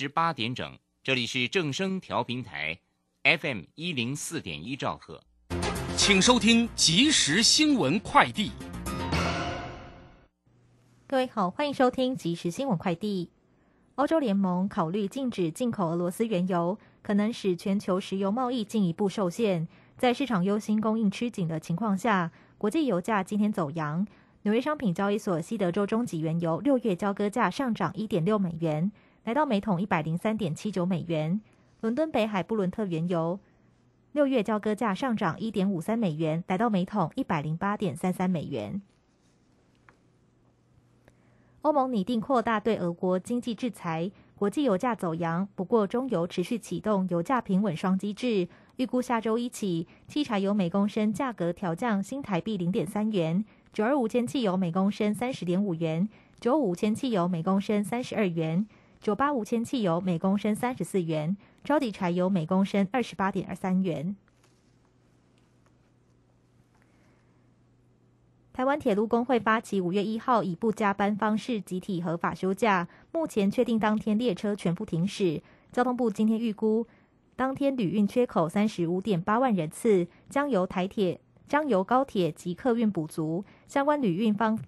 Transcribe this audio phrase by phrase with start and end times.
[0.00, 2.78] 十八点整，这里是正声调频台
[3.22, 5.22] ，FM 一零四点一兆赫，
[5.94, 8.50] 请收听即时新闻快递。
[11.06, 13.28] 各位好，欢迎收听即时新闻快递。
[13.96, 19.68] 欧洲联盟考虑禁止进口俄罗斯原油，可能使全球石油贸易进一步受限。
[19.98, 24.06] 在市场忧心供应吃紧的情况下，国际油价今天走阳。
[24.44, 28.90] 纽约商品交易所西德州中级原油六月交割价上涨一点六美元。
[29.24, 31.40] 来到每桶一百零三点七九美元。
[31.80, 33.40] 伦敦北海布伦特原油
[34.12, 38.82] 六月交割价上涨一点五三美元，来到每桶一百零八点三三美元。
[41.62, 45.46] 欧盟拟定扩大对俄国经济制裁，国际油价走阳。
[45.54, 56.08] 不过，中油持续启动油价平稳双机制，预估下周一起，汽柴油每公升价格调降新台币零点三元，九二五千汽油每公升三十点五元，
[56.40, 58.66] 九五千汽油每公升三十二元。
[59.02, 64.14] 九八无铅汽油每公升三十四元，招底柴油每公升二十八点二三元。
[68.52, 75.42] 台湾铁路工会发起五月一号以不加班方式集体合法休假，目前确定当天列车全部停驶。
[75.72, 76.86] 交通部今天预估，
[77.36, 83.46] 当天旅运缺口三十五点八万人次，将由台铁、将由高铁及客运补足。
[83.66, 84.58] 相关旅运方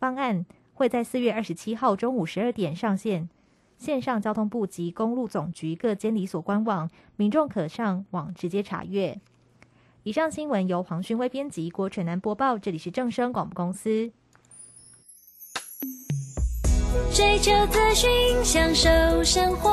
[0.00, 3.28] 方案会在四月二十七号中午十二点上线。
[3.78, 9.20] 线上交通部及公路总局各监理所官网，民众可上网直接查阅。
[10.02, 12.58] 以上新闻由黄勋威编辑，郭纯南播报。
[12.58, 14.12] 这里是正声广播公司。
[17.12, 18.10] 追求资讯，
[18.44, 18.88] 享受
[19.22, 19.70] 生活，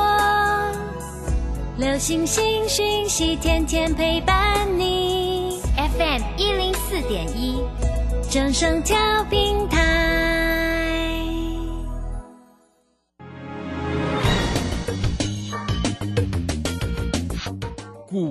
[1.77, 5.59] 流星星讯息，天天陪伴你。
[5.75, 7.61] FM 一零四点一，
[8.29, 9.90] 正声调频台。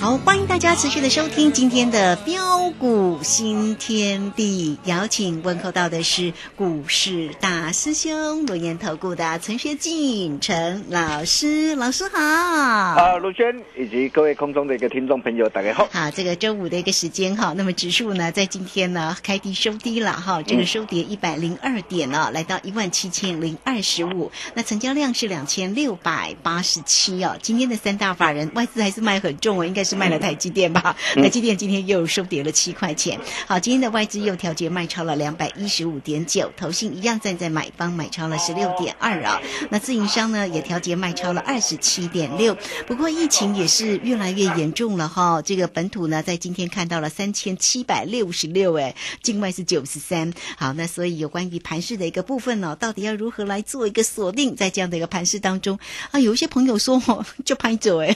[0.00, 12.18] 好，欢迎大家持续的收听今天的标鼓新天地，邀请问候到的是股市大师兄罗岩投顾的陈学进陈老师，老师好。
[12.20, 15.88] 啊，卢轩以及各位空中的一个听众朋友，大家好。
[15.92, 27.36] 好，这个周五的一个时间哈，那么指数呢，在今天呢开低收低了哈，这个收跌一百零二点呢，来到一万七千零二十五，那成交量是两千六百八十七哦。
[27.40, 30.96] 今天的三大法人外资还是卖很重哦，应该是卖了台积电吧？
[31.14, 33.03] 台积电今天又收跌了七块钱。
[33.46, 39.40] 好，今天的外资又调节卖超了两百一十五点九，投信一样站在买方买超了十六点二啊。
[39.70, 42.56] 那自营商呢也调节卖超了二十七点六。
[42.86, 45.42] 不过疫情也是越来越严重了哈。
[45.42, 50.32] 这个本土呢在今天看到了三千七百六十六，哎，境外是九十三。
[50.56, 55.78] 好，那所以有关于盘势的一个部分呢，到底要如何来做一个锁定，在这样的一个盘势当中
[56.10, 58.14] 啊，有一些朋友说哦， 就拍走哎。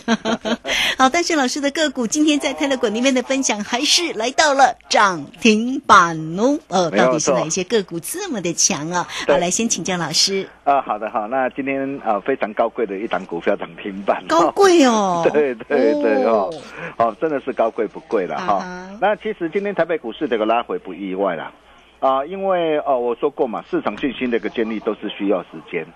[0.97, 6.59] 好，但是老师的个股今今天在泰勒馆里面的分享还是来到了涨停板哦。
[6.69, 9.07] 呃，到底是哪一些个股这么的强啊？
[9.27, 10.49] 好，来先请教老师。
[10.65, 15.27] 啊，好的好，那今天啊非常高贵的一档股票涨停板，高贵哦。
[15.33, 16.51] 对对对哦。
[16.97, 18.65] 哦，哦，真的是高贵不贵了哈、
[19.01, 21.53] 那其实今天台北股市这个拉回不意外啦，
[22.01, 25.87] 啊，因为哦我说过嘛，市场信心的一个建立都是需要时间，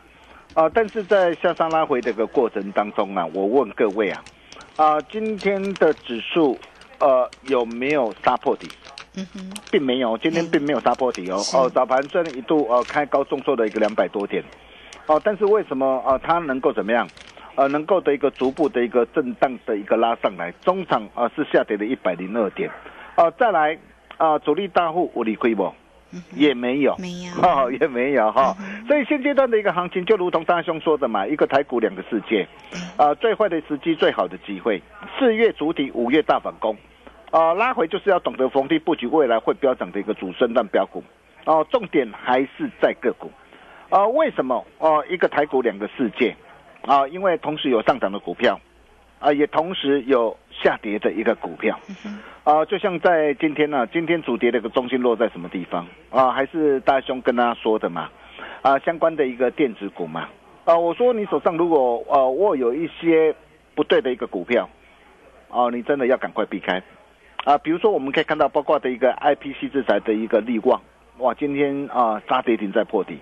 [0.54, 4.22] 啊，但是在下山拉回的一个过程当中啊，我问各位啊，
[4.76, 6.58] 啊，今天的指数
[7.02, 8.68] 呃有没有杀破底？
[9.16, 11.36] 嗯哼，并没有，今天并没有杀破底哦。
[11.52, 14.42] 哦，早盘虽然一度呃开高重挫的一个两百多点，
[15.06, 17.06] 哦，但是为什么呃它能够怎么样？
[17.54, 22.70] 呃，能够的一个逐步的一个震荡的一个拉上来，中场啊、呃、是下跌了一百零二点，
[23.16, 23.74] 哦、再来
[24.16, 25.70] 啊、呃主力大户无理亏不？
[26.34, 27.32] 也没有，没有。
[27.42, 32.48] 哦，也没有哈、嗯所以现阶段的一个行情，就如同大兄说的嘛，一个台股两个世界，
[32.96, 34.82] 啊、最坏的时机，最好的机会，
[35.18, 36.74] 四月主体，五月大反攻，
[37.32, 41.02] 啊、拉回就是要懂得逢低布局未来会飙涨的一个主升段标股，
[41.46, 43.30] 哦、重点还是在个股，
[43.88, 44.62] 啊、为什么？
[44.78, 46.36] 哦、一个台股两个世界，
[46.82, 48.60] 啊、因为同时有上涨的股票，
[49.18, 51.80] 啊、也同时有下跌的一个股票，
[52.44, 55.86] 啊、就像在今天呢、今天主跌的一个中心落在什么地方？
[56.10, 56.32] 啊？
[56.32, 58.10] 还是大兄跟大家说的嘛，
[58.60, 60.28] 啊，相关的一个电子股嘛，
[60.66, 63.34] 啊，我说你手上如果呃握有一些
[63.74, 64.68] 不对的一个股票，
[65.48, 66.82] 哦、你真的要赶快避开，
[67.44, 70.80] 啊，比如说我们可以看到，包括的一个 IPC 制裁的一个利旺，
[71.18, 73.18] 哇，今天啊杀跌停在破底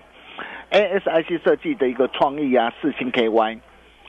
[0.71, 3.59] ，ASIC 设计的一个创意啊，四星 KY，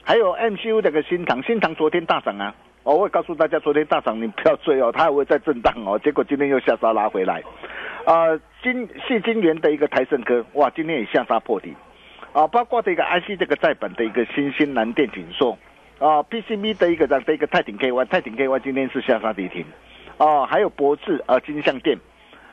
[0.05, 2.55] 还有 MCU 的个新塘，新塘昨天大涨啊。
[2.85, 5.97] 我也告诉大家，昨天大涨你不要追哦，它还会再震荡哦。
[6.03, 7.41] 结果今天又下杀拉回来，
[8.05, 11.73] 啊，金细金元的一个台盛科，哇，今天也下杀破底，
[12.33, 15.57] 啊，包括这个 IC 这个在本的一个新兴蓝电锦硕，
[16.01, 19.65] 啊，PCB 的一个这样的一个泰鼎 KY，泰鼎 KY 今天是下杀跌停，
[20.23, 21.99] 啊，还有博智啊金相电，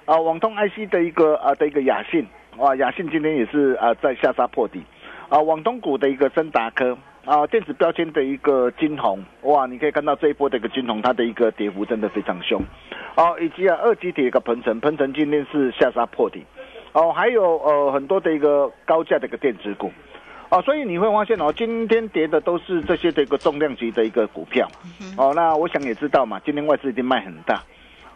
[0.05, 2.25] 啊，网通 IC 的一个啊的一个雅信，
[2.57, 4.81] 啊，雅信今天也是啊在下杀破底，
[5.29, 6.97] 啊，网通股的一个森达科。
[7.25, 12.59] 啊，电子标签的一个金红，哇，你可以看到这一波的一个金红，它的一个跌幅真的非常凶，
[13.15, 16.43] 哦、以及啊二级体的一个鹏程，鹏程今天是下杀破底，
[16.93, 19.91] 哦，还有呃很多的一个高价的一个电子股，
[20.49, 24.67] 哦，所以你会发现哦，今天跌的都是这些的一个重量级的一个股票，
[25.15, 27.61] 哦，那我想也知道嘛，今天外资一定卖很大，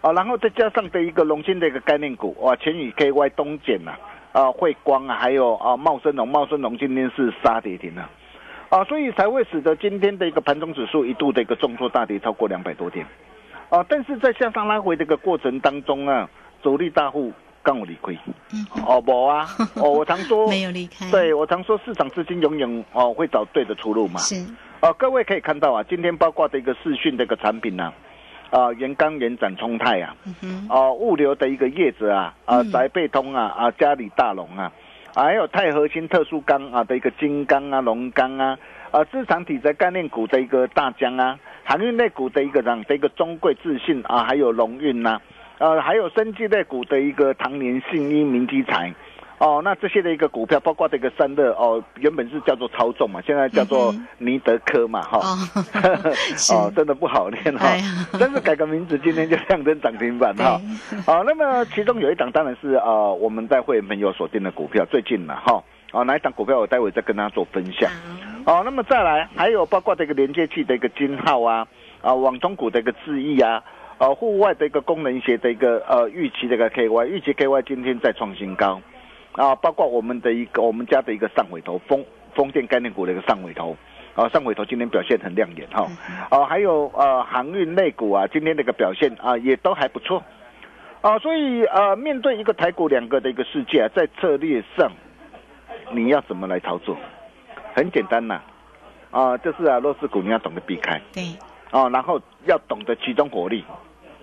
[0.01, 3.91] 啊，然后再加上的一个龙芯的一个概念股，哇，全宇 KY 东碱呐、
[4.31, 8.09] 啊，汇光啊，还有啊茂生龙，茂生龙今天是杀跌停了。
[8.69, 13.05] 啊，所以才会使得今天的一个盘中指数一度的一个重挫大跌超过两百多点，
[13.69, 16.27] 啊，但是在向上拉回的一个过程当中啊，
[16.63, 17.31] 主力大户
[17.63, 18.17] 刚有理亏，
[18.85, 24.35] 哦不啊，哦我常说没有离开，对我常说市场资金永远哦会找对的出路嘛，是
[24.81, 27.91] 哦，各位可以看到啊，今天包括的一个视讯的一个产品呐、
[28.51, 34.69] 啊，啊，元刚、元展、冲泰啊，嗯啊，物流的一个叶子啊，啊，宅配通啊，啊，嘉里大龙啊，
[35.15, 38.57] 还有钛合金特殊钢啊的一个金刚啊、龙钢啊，
[38.91, 45.17] 啊，市场体在概念股的一个大疆啊，航运类股的一个这样的一个中贵自信啊，还有龙运呐、
[45.63, 48.93] 呃，还有生技类股的一个唐年信一、明基材。
[49.37, 55.37] 哦，那这些的一个股票，包括这个三乐哦，原本是叫做超重嘛，现在叫做尼德科嘛，哈、哦
[56.51, 57.81] 哦，真的不好念哈、哎
[58.19, 60.59] 但是改个名字，今天就亮灯涨停板哈。
[61.05, 65.63] 好、那么其中有一档当然是呃我们在会员朋友锁定的股票，最近了哈。
[65.93, 67.89] 哦，哪一档股票我待会再跟大家做分享。
[68.45, 71.65] 哦，那么再来还有包括这个连接器的一个金号啊，
[72.01, 73.61] 啊网通股的一个智易啊，
[73.97, 78.81] 呃户外的一个功能鞋的一个呃预期的一个 KY，预期 KY 今天再创新高。
[79.33, 83.75] 啊，包括我们的一个我们家的一个上尾头风风电概念股的一个上尾头，
[84.13, 85.87] 啊上尾头今天表现很亮眼哈，
[86.29, 90.23] 啊还有呃航运类股啊今天的一个表现啊也都还不错，
[91.01, 94.91] 啊所以呃面对一个台股两个的一个世界啊，在策略上
[95.91, 96.95] 你要怎么来操作？
[97.73, 98.39] 很简单呐、
[99.09, 101.23] 啊，就是啊弱势股你要懂得避开，对，
[101.73, 103.65] 哦，然后要懂得集中火力，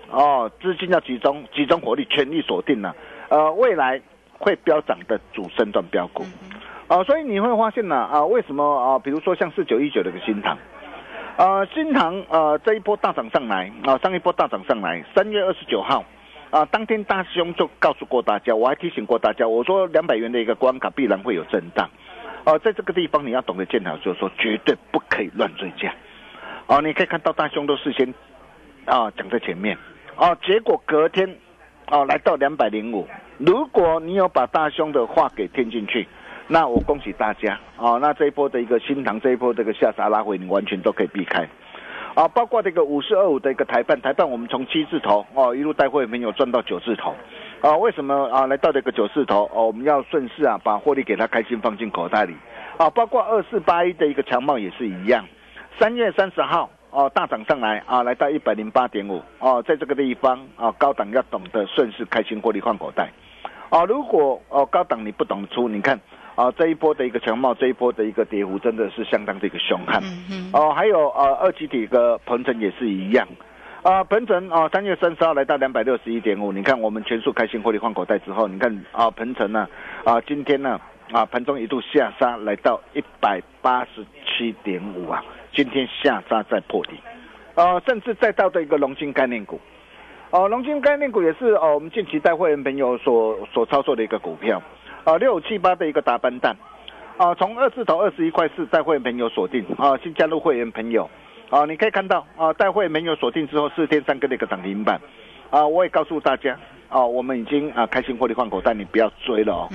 [0.09, 2.95] 哦，资金要集中，集中火力，全力锁定了、
[3.27, 4.01] 呃，未来
[4.39, 6.23] 会飙涨的主升段标股，
[6.87, 10.57] 啊、所以你会发现呢，啊，为什么啊，比如说像四九一九的个新塘，
[11.35, 16.03] 呃，新塘呃这一波大涨上来，啊、上一波大涨上来，三月二十九号。
[16.51, 21.89] 啊，当天大师兄就告诉过大家，我还提醒过大家，我说两百元的一个关卡必然会有震荡，
[22.43, 25.93] 哦、在这个地方你要懂得见好就是说，绝对不可以乱追价。
[26.71, 28.13] 哦，你可以看到大兄都事先
[28.85, 29.77] 啊讲在前面，
[30.15, 31.27] 哦，结果隔天
[31.87, 33.05] 哦来到两百零五，
[33.39, 36.07] 如果你有把大兄的话给听进去，
[36.47, 37.59] 那我恭喜大家。
[37.75, 41.45] 哦，那这一波的一个新塘这一波这个下杀拉回，你完全都可以避开。
[42.15, 47.13] 啊，包括这个五四二五的一个台办，台办我们从七字头哦一路带会没有赚到九字头，
[47.59, 49.43] 啊，为什么啊来到这个九字头？
[49.53, 49.67] 哦？
[49.67, 52.33] 我们要顺势啊把获利给它开心放进口袋里，
[52.77, 55.25] 啊，包括二四八一的一个强帽也是一样，
[55.79, 63.09] 三月三十号哦大涨上来啊，来到一百零八点五哦，在这个地方啊高档要懂得顺势开心获利换口袋，
[63.69, 65.99] 哦，如果哦高档你不懂出，你看。
[66.33, 70.01] 啊，这一波的一个强貌，这一波的一个跌幅真的是相当的一个凶悍。
[70.53, 73.27] 哦，还有呃，二级体的鹏程也是一样。
[73.83, 79.67] 啊，鹏程啊，三月三十号来到两百六十一点五，你看我们全数开心获利换口袋之后，你看啊，鹏程呢
[80.05, 80.79] 啊，今天呢
[81.11, 85.21] 啊，盘中一度下杀来到一百八十七点五啊，
[85.53, 86.91] 今天下杀再破底。
[87.55, 89.59] 啊，甚至再到的一个龙金概念股。
[90.29, 94.61] 哦，龙金概念股也是哦，我们近期带会员朋友所所操作的一个股票。
[95.03, 96.55] 啊，六七八的一个打班蛋，
[97.17, 99.65] 啊，从二字头二十一块四带会员朋友锁定。
[99.77, 101.09] 啊，新加入会员朋友，
[101.49, 105.01] 啊，你可以看到啊，带会员朋友锁定之后四天三根的一个涨停板，
[105.49, 109.69] 啊，我也告诉大家，啊，我们已经啊开心获利换口袋，你不要追了哦，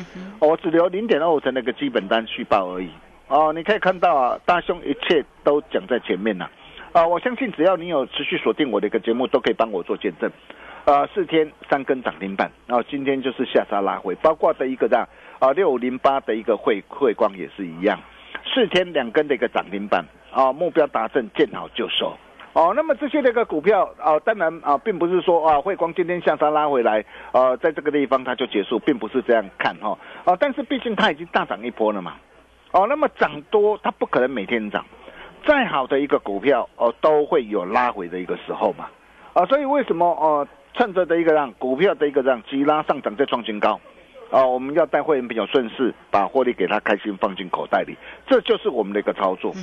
[0.48, 2.88] 我只留零点二五成那个基本单续报而已，
[3.28, 6.50] 哦，你可以看到啊，大兄一切都讲在前面了，
[6.92, 10.30] 啊，我相信只要你有持续锁定我的一个节目，都可以帮我做见证。
[10.84, 17.98] 呃，四天三根涨停板，然后今天就是下杀拉回，包括的一个样啊六五零八的一个汇汇光也是一样，
[18.54, 20.04] 四天两根的一个涨停板。
[20.32, 22.14] 啊，目标达成，见好就收。
[22.52, 22.74] 哦。
[22.76, 27.02] 那么这些那个股票啊，当然啊，并不是说啊汇光今天下杀拉回来，
[27.32, 32.16] 呃，在这个地方它就结束，并不是这样看哈啊，但是毕竟它已经大涨一波了嘛，
[32.72, 34.84] 哦，那么涨多它不可能每天涨，
[35.46, 38.88] 再好的一个股票哦都会有拉回的一个时候嘛，
[39.32, 40.46] 啊，所以为什么哦？
[40.74, 43.80] 趁着的一个让股票的一个让急拉上涨再创新高，
[44.28, 47.96] 哦，我们要带会员朋友顺势把获利给他开心放进口袋里，
[48.26, 49.54] 这就是我们的一个操作，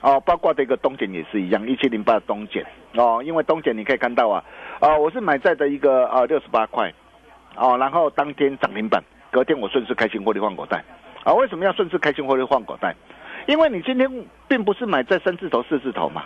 [0.00, 2.64] 哦，包括的一个东碱也是一样，一七零八的东碱，
[2.94, 4.44] 哦，因为东碱你可以看到啊，
[4.78, 6.94] 啊，我是买在的一个啊六十八块，
[7.56, 9.02] 哦，然后当天涨停板，
[9.32, 10.84] 隔天我顺势开心获利放口袋，
[11.24, 12.94] 啊，为什么要顺势开心获利换口袋？
[13.46, 14.08] 因为你今天
[14.46, 16.24] 并不是买在三字头四字头嘛，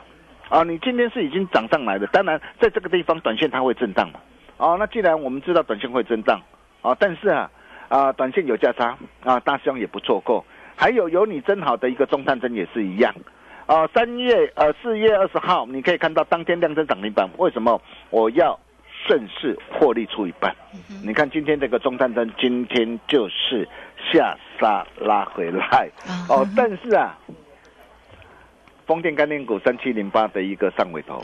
[0.48, 4.20] 啊，你今天是已经涨上来的，当然在这个地方短线它会震荡嘛。
[4.56, 6.40] 哦，那既然我们知道短线会震荡，
[6.82, 7.50] 啊，但是啊，
[7.88, 10.44] 啊，短线有价差，啊，大兄也不错过。
[10.76, 13.14] 还有有你真好的一个中探针也是一样，
[13.66, 18.58] 啊，三月呃四月二十号你可以看到当天量增涨停板，为什么我要
[19.06, 20.54] 顺势获利出一半？
[21.04, 23.68] 你看今天这个中探针今天就是
[24.12, 25.90] 下杀拉回来，
[26.28, 27.16] 哦，但是啊，
[28.86, 31.22] 风电概念股三七零八的一个上尾头。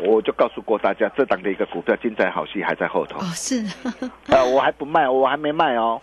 [0.00, 3.20] 我就告诉过大家，这档的一个股票精彩好戏还在后头。
[3.20, 3.62] 哦，是。
[4.26, 6.00] 呃，我还不卖，我还没卖哦。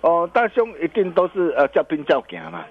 [0.00, 2.64] 哦，大兄一定都是呃叫兵叫将嘛。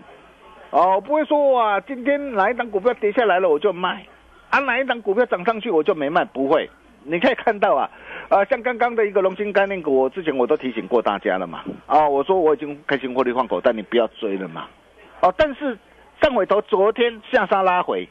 [0.72, 4.06] 哦，不会说哇，今天哪一档股票跌下来了我就卖，
[4.50, 6.70] 啊哪一档股票涨上去我就没卖，不会。
[7.04, 7.90] 你可以看到啊，
[8.30, 11.64] 呃像刚刚的一个龙金概念股，我之前我都提醒过大家了嘛。
[11.88, 14.68] 啊，我说我已经开心获利换口，但你不要追了嘛。
[15.22, 15.78] 哦，但是
[16.22, 18.08] 上尾头昨天下杀拉回，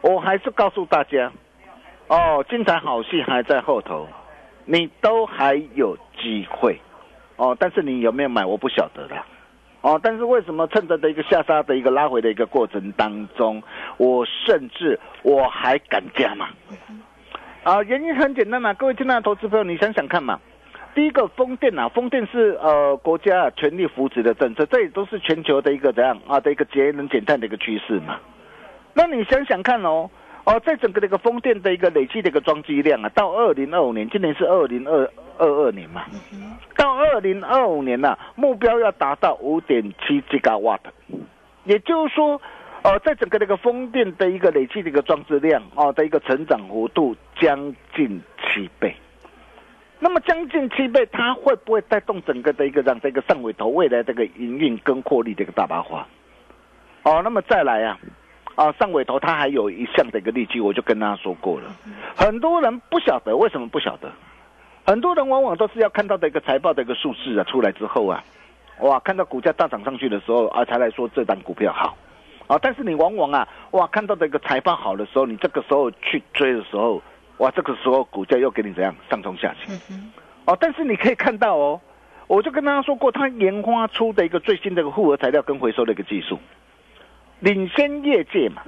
[0.00, 1.30] 我还是告诉大家。
[2.06, 4.06] 哦，精彩好戏还在后头，
[4.64, 6.78] 你都还有机会，
[7.36, 9.26] 哦，但是你有没有买，我不晓得啦，
[9.80, 13.60] 哦，但是为什么趁着的一个下杀的一个拉回的一个过程当中，
[13.96, 16.48] 我甚至我还敢加嘛？
[17.64, 20.40] 啊，原因很简单嘛，各位亲爱的投资朋友，你想想看嘛，
[20.94, 28.18] 第一个风电啊，风电是呃国家全力扶持的政策，这也都是全球的一个怎样啊的一个节能减碳的一个趋势嘛，
[28.94, 30.10] 那你想想看哦。
[30.44, 36.02] 哦，在整个的一个风电的一个累计的一个装机量啊，到二零二五年，今年是二零二二二年嘛，
[36.76, 40.90] 到二零二五年呐，目标要达到五点七吉瓦特，
[41.62, 42.42] 也就是说，
[42.82, 48.92] 呃，在整个的一个风电的一个累计的一个装置量啊的一个成长幅度将近七倍，
[50.00, 56.06] 那么将近七倍，它会不会带动整个的一个让这个上尾头未来这个营运跟获利的一个大爆发？
[57.04, 57.98] 哦，那么再来啊。
[58.54, 61.74] 啊，上尾头它还有一项的一个利基，我就跟大家说过了。
[62.16, 64.12] 很多人不晓得为什么不晓得，
[64.84, 68.22] 很多人往往都是要看到的一个财报的一个数字啊出来之后啊，
[68.80, 71.96] 哇，看到股价大涨上去的时候啊，才来说这档股票好。
[72.52, 77.00] 啊，但是你往往啊，哇，看到的一个财报好的时候，你这个时候去追的时候，
[77.38, 79.72] 哇，这个时候股价又给你怎样上冲下去。
[80.44, 81.80] 哦，但是你可以看到哦，
[82.26, 86.38] 我就跟大家说过，它研发出的一个最新的一个复合材料跟回收的一个技术。
[87.40, 88.60] 领先业界嘛，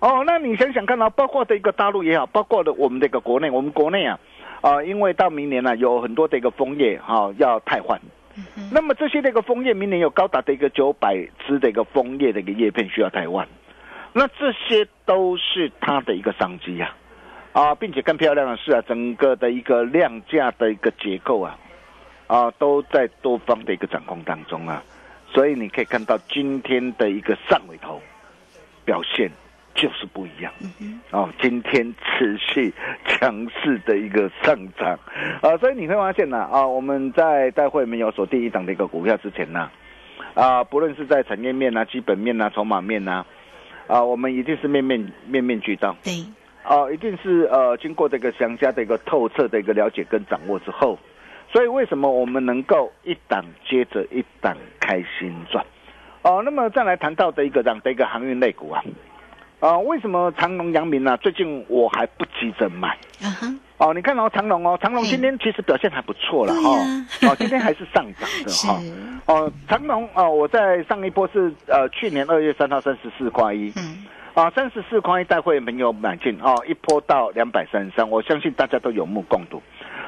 [0.00, 4.20] 哦，那你想想看啊，包括的一个大陆也好，包括的我们的一个国内，我们国内啊，
[4.60, 7.98] 啊，因为到明年呢，有很多的一个枫叶哈要汰换，
[8.68, 13.46] 那么这些那个枫叶明年有高达的一个九百支的一个枫叶的一个叶片需要台湾，
[14.12, 16.92] 那这些都是它的一个商机呀，
[17.52, 21.58] 啊，并且更漂亮的是啊，整个的一个量价的一个结构啊，
[22.26, 24.82] 啊，都在多方的一个掌控当中啊，
[25.32, 28.02] 所以你可以看到今天的一个上尾头
[28.84, 29.30] 表现
[29.76, 30.52] 就是不一样，
[31.12, 32.72] 哦，今天持续
[33.06, 34.98] 强势的一个上涨，
[35.42, 39.70] 啊，所以你会发现呢，啊，我们在待会没有锁定一档的一个股票之前呢，
[40.34, 43.24] 啊，不论是在产业面啊、基本面啊、筹码面啊。
[43.88, 46.12] 啊，我们一定是面面面面俱到，对，
[46.64, 50.98] 啊，一定是呃，经过这个详加的一个透彻的一个了解跟掌握之后，
[51.52, 55.64] 所以为什么我们能够一档接着一档开心赚？
[56.22, 58.82] 哦，那么再来谈到的一个这样的一个航运类股啊，
[59.60, 61.16] 啊，为什么长隆、阳明呢？
[61.18, 62.88] 最近我还不急着买，
[63.22, 63.46] 啊哈。
[63.78, 68.80] 哦，你看哦，长隆哦，长隆今天其实表现还不错了哈，哦，今天还是上涨的 哈，
[69.26, 79.62] 哦，长隆哦，我在上一波是呃去年二月三号三十四块一，嗯，啊三十四块一带会没有买进哦，一波到两百三十三，我相信大家都有目共睹，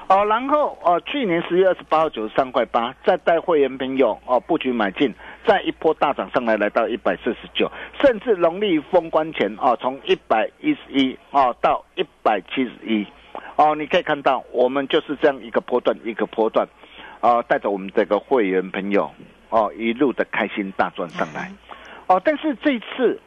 [0.08, 5.14] 哦，然后哦去年十月二十八号九十三块八，再带会员朋友哦布局买进，
[5.48, 13.06] 再一波大涨上来来到一百四十九，甚至农历封关前哦从一百一十一哦到一百七十一。
[13.56, 16.68] 哦，你可以看到，我们就是这样一个波段一个波段，
[17.20, 19.10] 啊，带着我们这个会员朋友，
[19.48, 21.50] 哦，一路的开心大赚上来，
[22.06, 23.18] 哦，但是这次，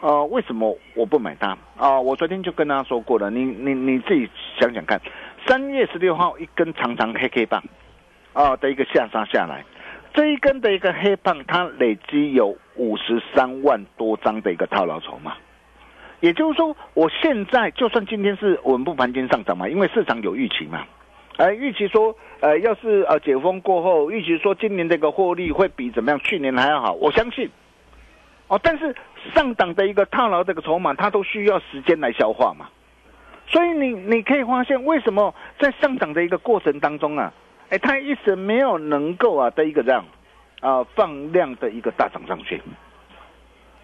[0.00, 1.56] 呃，为什么我不买它？
[1.78, 5.00] 啊，我昨天就跟他说过了，你你你自己想想看，
[5.46, 7.62] 三月十六号一根长长黑黑棒，
[8.34, 9.64] 啊的一个下杀下来，
[10.12, 15.34] 这一根的一个黑棒，它累积有五十三万多张的一个套牢筹码。
[16.20, 20.84] 也就是说，我现在就算今天是稳步盘间上涨嘛，因为市场有预期嘛，
[21.38, 27.48] 呃，预期说，呃，要是呃解封过后，预期说今年这个获利会比怎么样去年还要好，我相信。
[28.48, 28.94] 哦，但是
[29.32, 32.68] 上档的一个套牢这个筹码，它都需要时间来消化嘛，
[33.46, 37.32] 所以你你可以发现，为什么在上涨的一个过程当中啊，
[37.70, 40.04] 哎，它一直没有能够啊的一个这样
[40.60, 42.60] 啊放量的一个大涨上去。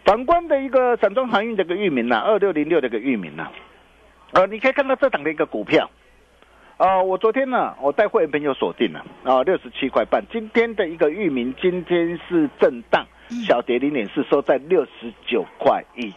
[0.05, 3.49] 反观的一个散装航运的一个域名呐，二六零六的一个域名呐，
[4.33, 5.90] 呃，你可以看到这档的一个股票，
[6.77, 13.05] 啊，我昨天呢，我带会员朋友锁定了啊，六十七块半，今天的一个域名今天是震荡
[13.46, 16.12] 小跌零点四，收在六十九块一。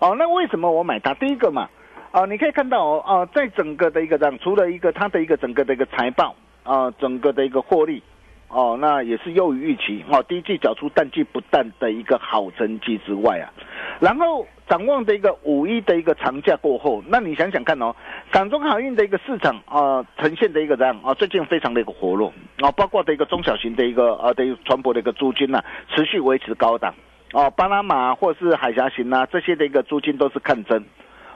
[0.00, 1.14] 哦，那为什么我买它？
[1.14, 1.68] 第一个嘛，
[2.10, 8.02] 啊，你可以看到哦，啊，在整个的一个这样，除了一个它的一个整个的一个财报啊，整个的一个获利。
[8.48, 10.22] 哦，那也是优于预期哦。
[10.28, 13.50] 第一季缴出淡季不淡的一个好成绩之外啊，
[13.98, 17.92] 然后展望的一个五一的一个长假过后，那你想想看哦，
[18.30, 25.60] 港中航运的一个市场啊，呈现的一个这样啊，最近非常的一个活络啊，包括的一个中小型的一个啊的船舶的一个租金呐，
[25.92, 26.94] 持续维持高档
[27.32, 30.80] 哦，巴拿马或是海峡型呐，这些的一个租金都是看增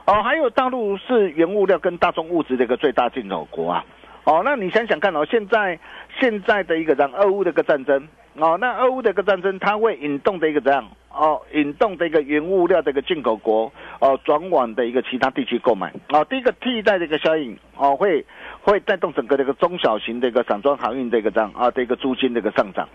[0.05, 3.83] 哦，还有大陆是原物料跟大宗物资的一个最大进口国啊。
[4.25, 5.79] 哦，那你想想看哦，现在
[6.19, 10.87] 现在的一个让俄乌的一个战争哦，那俄乌的一个战争，它会引动的一个这样？
[11.11, 15.91] 哦，引动的一个原物料的一个进口国哦，转往的一个其他地区购买。
[16.09, 18.23] 哦，第一个替代的一个效应哦，会
[18.61, 21.51] 会带动整个这个中小型的一个散装航运的一个这样？
[21.53, 22.87] 啊的一个租金的一个上涨。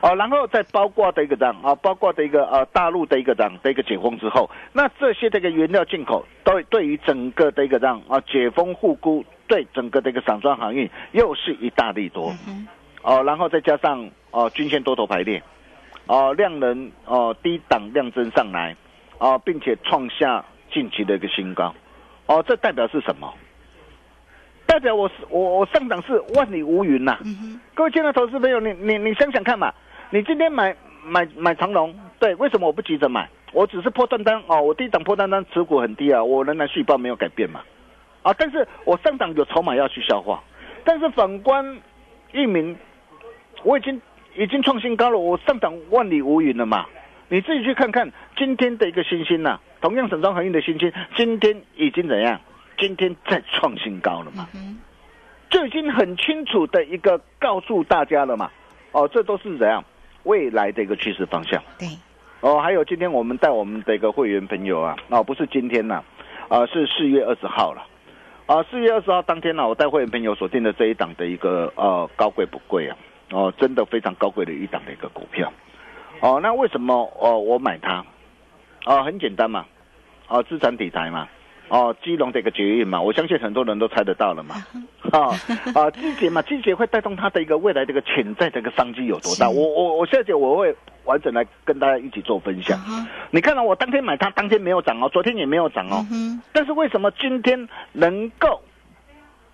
[0.00, 1.54] 哦，然后再包括的一个这样？
[1.62, 8.00] 啊，包括的一个呃大陆的一个这样的一个解封之后，那这些这个原料进口都对于整个的一个这样？
[8.08, 12.32] 啊解封护估，对整个的一个散装航运又是一大利多。
[13.02, 15.42] 哦，然后再加上哦均线多头排列，
[16.06, 18.76] 哦量能哦低档量增上来，
[19.18, 21.74] 哦并且创下近期的一个新高，
[22.26, 23.32] 哦这代表是什么？
[24.66, 27.18] 代表我是我我上涨是万里无云呐。
[27.74, 29.72] 各位亲爱的投资朋友，你你你想想看嘛。
[30.10, 33.28] 你今天买买买长龙，对，为什么我不急着买？
[33.52, 37.62] 我只是破单单哦，我低档破单单持股很低啊，我仍然续报没有改变嘛，
[38.22, 40.42] 啊，但是我上档有筹码要去消化，
[40.84, 41.78] 但是反观
[42.32, 42.76] 域名，
[43.64, 44.00] 我已经
[44.36, 46.86] 已经创新高了，我上涨万里无云了嘛，
[47.28, 52.40] 你自己去看看今天的一个星星呐，同样整装行业的星星，今天已经怎样？
[52.76, 54.48] 今天再创新高了嘛，
[55.50, 58.50] 就已经很清楚的一个告诉大家了嘛，
[58.92, 59.84] 哦，这都是怎样？
[60.22, 61.88] 未来的一个趋势方向，对，
[62.40, 66.04] 哦，还有今天我们带我们的一个会员朋友啊，哦，不是今天呐，
[66.48, 67.84] 啊，是四月二十号了，
[68.48, 72.96] 啊，四月二十号当天呢，我带会员朋友锁定的这一档的一个呃高贵不贵啊，
[73.30, 75.52] 哦，真的非常高贵的一档的一个股票，
[76.20, 78.02] 哦，那为什么哦我买它？
[78.86, 79.66] 哦，很简单嘛，
[80.28, 81.28] 哦，资产底台嘛，
[81.68, 84.54] 哦，基隆的一个捷运嘛，我相信很多人都猜得到了嘛，
[85.12, 85.30] 啊
[85.74, 89.48] 啊，季节嘛，季节会带动它的一个未来的一个潜在的一个商机有多大？
[89.48, 92.78] 我我我下节我会完整来跟大家一起做分享。
[93.30, 96.04] 你看到我当天买它，当天没有涨哦，昨天也没有涨哦，
[96.52, 98.60] 但是为什么今天能够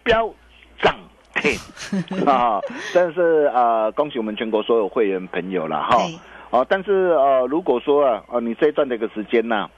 [0.02, 0.32] 飙
[0.80, 0.94] 涨
[1.34, 1.56] 停
[2.26, 2.60] 啊？
[2.94, 5.98] 但是呃，恭喜我们全国所有会员朋友了哈。
[6.50, 9.56] 哦，但是呃，如果说啊，呃，你这一段的一个时间呢？
[9.56, 9.70] 啊，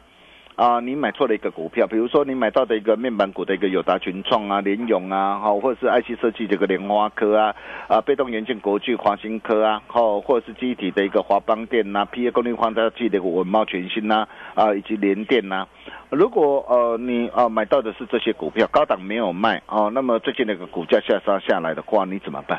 [0.83, 7.55] 你买错了一个股票，比如说你买到的一个面板股的一个友达群创啊、联勇啊，好，或者是 IC 设计这个莲花科啊，
[7.89, 15.67] 啊，被动元件国巨、华新科啊，好，或者是机体的一个华邦电呐、P A 功率放大器的一个文茂全新呐，啊，以及联电呐，
[16.09, 22.59] 如果呃你啊买到的是这些股票，高档没有卖哦，那么最近那个股价下杀下来的话，你怎么办？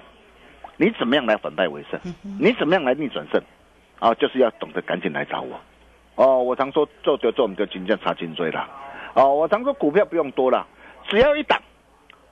[0.78, 2.00] 你怎么样来反败为胜？
[2.40, 3.42] 你怎么样来逆转胜？
[3.98, 5.60] 啊，就是要懂得赶紧来找我。
[6.17, 8.67] 哦，我常说做就做，我们就金价差颈椎了。
[9.13, 10.65] 哦，我常说股票不用多了，
[11.08, 11.62] 只要一档，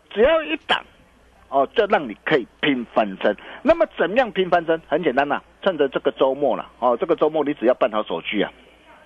[0.10, 0.84] 只要一档，
[1.50, 3.38] 哦，就让你可以拼翻身。
[3.62, 4.82] 那么怎么样拼翻身？
[4.88, 8.52] 很简单呐，趁着这个周末了，哦，这个周末你只要办好手续啊，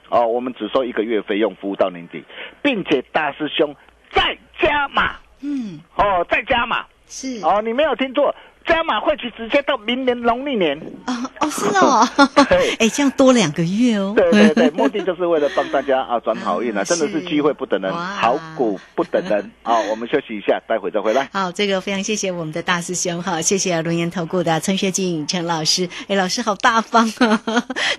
[0.10, 2.24] 哦，我们只收一个月费用，服务到年底，
[2.62, 3.76] 并且大师兄
[4.12, 8.34] 再加码，嗯，哦，再加码，是，哦，你没有听错。
[8.70, 12.08] 加码会期直接到明年农历年啊哦是哦，
[12.78, 14.14] 哎这样多两个月哦。
[14.16, 19.80] 对对对，目的就是为了帮大家啊转好运啊， 真的是机会不等人，好股不等人 啊。
[19.90, 21.28] 我们休息一下，待会再回来。
[21.34, 27.42] 好，这个非常谢谢我们的大师兄哈，谢谢龙岩投顾的陈学静陈老师，哎老师好大方啊，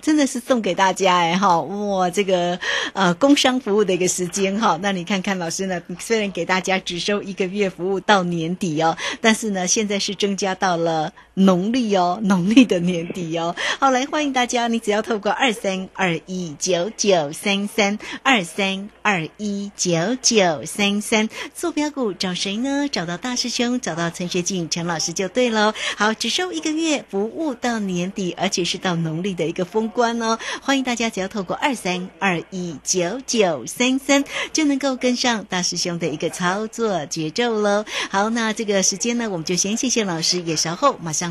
[0.01, 2.57] 真的是送给大家哎哈哇这个
[2.93, 10.55] 呃工商服务的一个时间哈，那你看看老师呢，虽然给大家只收一个月服务到年底哦，但是呢现在是增加。
[10.61, 22.87] 到了农历哦，农历的年底哦，好来欢迎大家，你只要透过二三二一九九三三二三二一九九三三坐标股找谁呢？
[22.91, 25.73] 找到大师兄，找到陈学静陈老师就对喽。
[25.97, 30.37] 好，只收一个月服务到年底，而且是到农历的一个封关哦。
[30.61, 34.23] 欢迎大家只要透过二三二一九九三三
[34.53, 37.83] 就能够跟上大师兄的一个操作节奏喽。
[38.09, 40.41] 好，那这个时间呢，我们就先谢谢老师。
[40.41, 41.30] 也稍后马上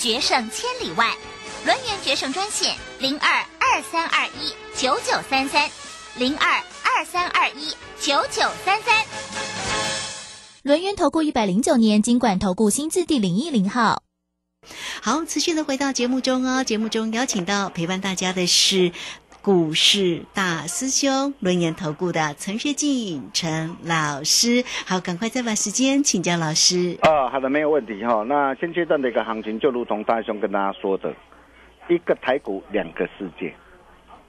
[0.00, 1.14] 决胜千里外。
[1.66, 5.70] 轮源决胜专线零二二三二一九九三三
[6.16, 9.04] 零二二三二一九九三三。
[10.62, 14.02] 轮源投顾一百零九年金管投顾新字第零一零号。
[15.02, 16.64] 好，持续的回到节目中哦。
[16.64, 18.92] 节目中邀请到陪伴大家的是。
[19.42, 26.98] 股市大师兄轮研投顾的陈学进陈老师，好，赶快再把时间请教老师。
[27.00, 28.22] 啊，好的，没有问题哈。
[28.28, 31.14] 那现阶段的一个行情，就如同大师兄跟大家说的，
[31.88, 33.54] 一个台股两个世界，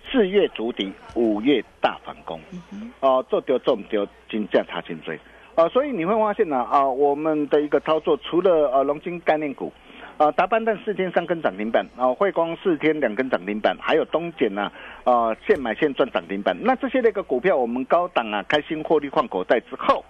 [0.09, 2.39] 四月筑底，五月大反攻。
[3.01, 5.19] 哦，做丢做不丢，金价差金追。
[5.55, 9.73] 啊，所以你会发现呢，啊，我们的一个操作，除了呃龙金概念股。
[10.21, 14.71] 呃，达班蛋四天三根涨停板，啊，汇光四天两根涨停板，还有东碱呢，
[15.03, 16.55] 啊，现买现赚涨停板。
[16.61, 20.05] 那这些那个股票，我们高档啊，开心获利换口袋之后，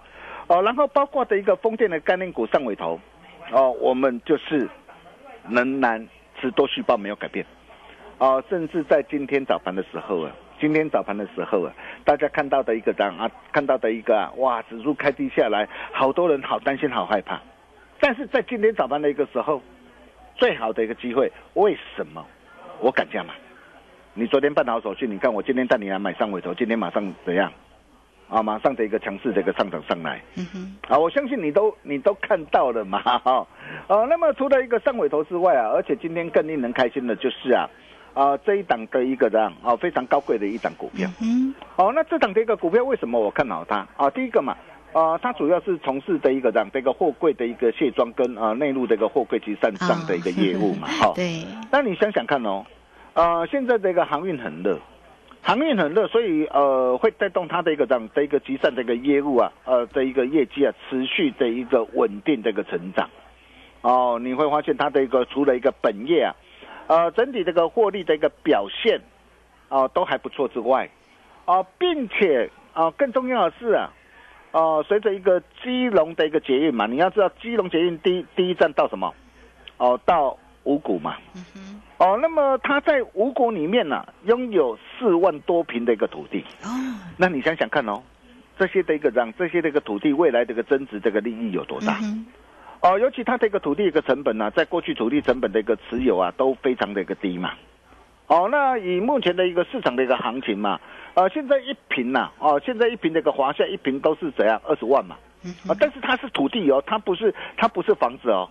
[0.48, 3.00] 哦，然后包括的一个风电的概念股上尾头，
[3.52, 4.68] 哦，我们就是
[5.48, 6.06] 仍然
[6.38, 7.46] 持多续报没有改变，
[8.18, 11.72] 哦，甚至在今天早盘的时候啊，今天早盘的时候啊，
[12.04, 17.40] 大家看到的一个涨啊，看到的一个啊，哇，指数开低下来，好多人好担心好害怕，
[17.98, 19.62] 但是在今天早盘的一个时候。
[20.42, 22.26] 最好的一个机会，为什么
[22.80, 23.32] 我敢加码？
[24.12, 27.52] 你昨天办好手续，你看我今天带你来买上尾头，今天马上怎样？
[28.28, 30.20] 啊，马上的一个强势的一个上涨上来。
[30.34, 30.76] 嗯哼。
[30.88, 33.46] 啊，我相信你都你都看到了嘛，哈。
[33.86, 37.70] 啊，那么除了一个上尾头之外啊，而且今天更令人开心的就是啊，
[38.12, 41.08] 啊这一档的一个这样啊非常高贵的一档股票。
[41.22, 41.54] 嗯。
[41.76, 43.86] 哦，那这档的一个股票为什么我看好它？
[43.96, 44.56] 啊，第一个嘛，
[44.92, 52.62] 呃，它主要是从事的一个这样的一个货柜的一个卸装跟呃内陆的一个货柜集散账的一个业务嘛，哈、 对，那你想想看哦，
[53.14, 54.78] 呃，现在这个航运很热，
[55.40, 63.08] 航运很热，所以呃会带动它的一个这样的一个集散的一个业务啊，呃的一个业绩啊，持续的一个稳定的一个成长。
[63.80, 66.36] 哦，你会发现它的一个除了一个本业啊，
[66.88, 69.00] 呃整体这个获利的一个表现，
[69.70, 70.90] 啊、都还不错之外，
[71.46, 73.90] 啊、并且啊、更重要的是啊。
[74.52, 79.12] 哦，随着一个基隆的一个捷运嘛，你要知道基隆捷运第一第一站到什么？
[79.78, 81.16] 哦，到五股嘛。
[81.98, 86.44] 哦，那么它在五股里面呢、拥有四万多平的一个土地。
[86.62, 86.68] 哦，
[87.16, 88.02] 那你想想看哦，
[88.58, 91.98] 这些的一个让这些的一个土地未来的一个增值这个利益有多大？
[92.02, 92.26] 嗯
[92.82, 97.52] 哦，尤其它的一个土地一个成本呢、在过去土地成本的一个持有啊，都非常的一个低嘛。
[98.28, 100.80] 哦，那以目前的一个市场的一个行情嘛，
[101.14, 105.16] 呃，现在一平呐、哦，现在一平的一个华夏一平都是怎样二十万嘛，
[105.68, 108.48] 啊、但是它是土地哦，它不是它不是房子哦，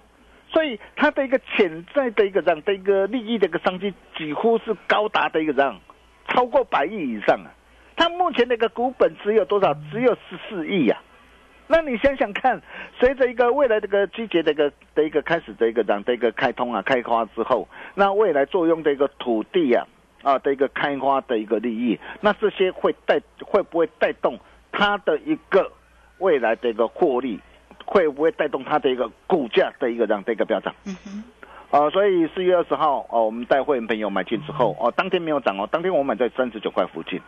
[0.49, 5.79] 所以它的一个潜在的一个这样的一个利益的一个商机，几乎是高达的一个这样
[6.27, 7.49] 超过百亿以上啊。
[7.95, 9.73] 它目前的一个股本只有多少？
[9.91, 11.01] 只有十四亿呀。
[11.71, 12.61] 那你想想看，
[12.99, 19.87] 随着一个未来这个季节的一个的一个开始的一个这样的一个开通啊、开花之后，那未来作用的一个土地啊
[20.21, 24.37] 啊的一个开花的一个利益，那这些会带会不会带动
[24.71, 25.71] 它的一个
[26.19, 27.39] 未来的一个获利？
[27.83, 30.73] 会不会带动它的一个股价的一个这样的一个飙涨？
[30.85, 31.23] 嗯哼，
[31.71, 37.19] 啊、所以四月二十号哦，我们带会员朋友买进之后哦，当天没有涨哦，当天我买在三十九块附近，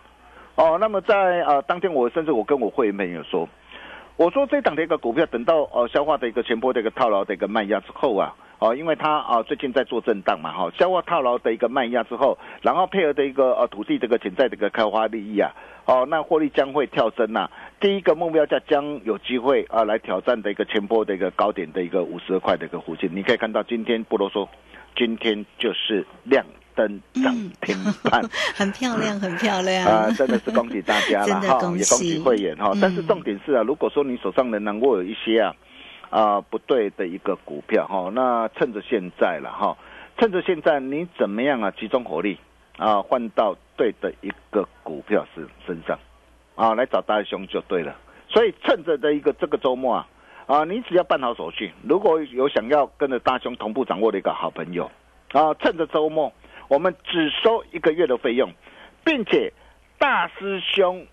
[0.56, 3.50] 哦，那么在呃当天我甚至我跟我会员朋友说，
[4.16, 15.52] 我说这档的一个股票等到呃消化的一个前波的一个套牢的一个卖压之后啊，哦，因为它啊、最近在做震荡嘛哈、消化套牢的一个卖压之后，然后配合的一个呃土地这个潜在的一个开花利益啊，
[15.86, 17.50] 哦，那获利将会跳升呐、
[17.80, 24.48] 第一个目标价将有机会啊来挑战的一个前波的一个高点的一个五十二块的一个附近，你可以看到今天不啰嗦，
[24.96, 28.22] 今天就是亮灯涨停板。
[28.56, 29.86] 很漂亮，很漂亮。
[29.86, 32.72] 啊、真的是恭喜大家了 哈，也恭喜喜会员哈。
[32.74, 35.56] 嗯但是重点是啊，如果说你手上仍然握有一些啊
[36.10, 39.76] 啊、不对的一个股票哈，那趁着现在了哈，
[40.20, 42.38] 趁着现在你怎么样啊集中火力
[42.78, 45.98] 啊换到对的一个股票是身上
[46.54, 47.96] 啊来找大兄就对了。
[48.30, 50.08] 所以趁着的一个这个周末啊
[50.46, 54.92] 啊，你只要办好手续，如果有想要跟着大兄同步掌握的一个好朋友
[55.32, 56.32] 啊，趁着周末
[56.68, 58.52] 我们只收一个月的费用，
[59.04, 59.52] 并且
[59.98, 61.06] 大师兄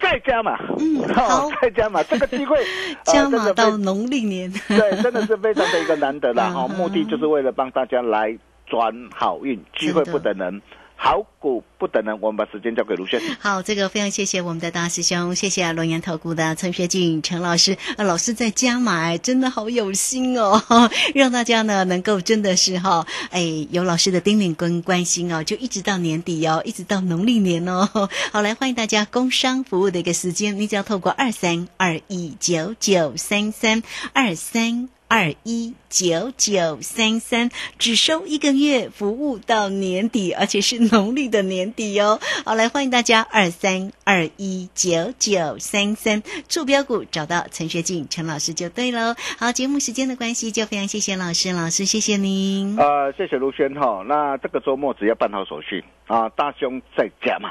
[0.00, 1.28] 再加码，嗯 好。
[1.28, 2.56] 好再加码， 这个机会
[3.04, 10.60] 加 呃真的码到农历年，对，真的是非常的一个难得啦哈，目的就是为了帮大家来转好运，机会不等人，
[11.02, 13.18] 好股不等人，我们把时间交给卢轩。
[13.40, 20.62] 好，这个非常谢谢我们的大师兄，谢谢龙岩投顾的陈学进陈老师，呃，老师在加码，哎真的好有心哦，
[21.16, 27.88] 让大家呢能够真的是哈、哎，有老师的叮咛跟关心哦，就一直到年底哦，一直到农历年哦。
[28.30, 33.82] 好，来欢迎大家工商服务的一个时间，你只要透过二三二一九九三三
[34.12, 34.90] 二三。
[35.10, 42.20] 二一九九三三，只收一个月，服务到年底，而且是农历的年底哦。
[42.44, 49.16] 好，来欢迎大家二三二一九九三三，坐标股找到陈学进陈老师就对喽。
[49.36, 52.76] 好，节目时间的关系，就非常谢谢老师，老师谢谢您。
[52.78, 54.04] 呃，谢谢卢轩哈。
[54.06, 57.50] 那这个周末只要办好手续啊，大兄在家嘛，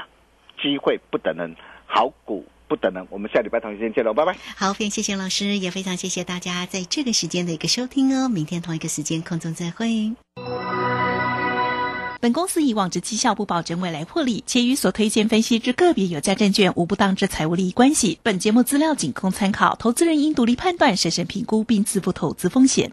[0.62, 3.04] 机会不等人，好股不等了。
[3.10, 4.38] 我们下礼拜同一时间见喽，拜拜。
[4.54, 8.28] 好，非常谢谢老师，也非常谢谢大家在这个时间的一个收听哦。
[8.28, 10.14] 明天同一个时间空中再会。
[12.20, 18.20] 本公司以往之绩效不保证未来获利，且与所推荐分析之个别有价证券无不当之财务利益关系。
[18.22, 22.92] 本节目资料仅供参考，投资人应独立判断、审慎评估并自负投资风险。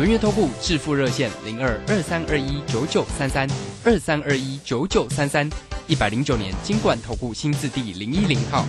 [0.00, 3.46] 轮月投顾致富热线零二二三二一九九三三
[3.84, 5.46] 二三二一九九三三，
[5.86, 8.64] 一百零九年金管投顾新字第零一零号。